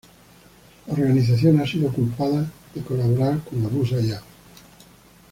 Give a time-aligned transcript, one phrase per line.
[0.87, 4.23] La organización ha sido culpada de colaborar con Abu Sayyaf.